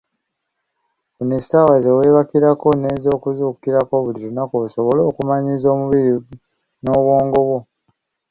[1.13, 6.11] Funa essaawa zeweebakirako n'ezokuzuukukirako buli lunaku osobole okumanyiiza omubiri
[6.81, 7.59] n'obwongo bwo.